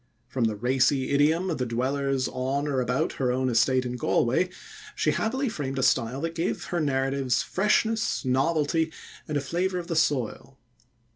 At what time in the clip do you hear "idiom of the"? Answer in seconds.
1.11-1.65